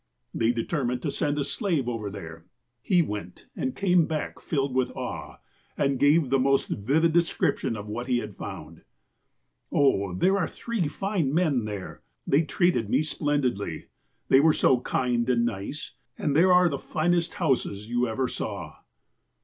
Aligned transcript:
They 0.33 0.51
determined 0.51 1.03
to 1.03 1.11
send 1.11 1.37
a 1.37 1.43
slave 1.43 1.87
over 1.87 2.09
there. 2.09 2.47
He 2.81 3.03
went, 3.03 3.45
and 3.55 3.75
came 3.75 4.07
back 4.07 4.39
filled 4.39 4.73
with 4.73 4.89
awe, 4.95 5.37
and 5.77 5.99
gave 5.99 6.31
the 6.31 6.39
most 6.39 6.69
vivid 6.69 7.13
description 7.13 7.77
of 7.77 7.85
what 7.87 8.07
he 8.07 8.17
had 8.17 8.35
found." 8.35 8.81
'Oh, 9.71 10.15
there 10.15 10.39
are 10.39 10.47
three 10.47 10.87
fine 10.87 11.31
men 11.31 11.65
there. 11.65 12.01
They 12.25 12.41
treated 12.41 12.89
me 12.89 13.03
splendidly. 13.03 13.89
They 14.27 14.39
were 14.39 14.53
so 14.53 14.79
kind 14.81 15.29
and 15.29 15.45
nice. 15.45 15.91
And 16.17 16.35
there 16.35 16.51
are 16.51 16.67
the 16.67 16.79
finest 16.79 17.35
houses 17.35 17.87
you 17.87 18.07
ever 18.07 18.27
saw.' 18.27 18.77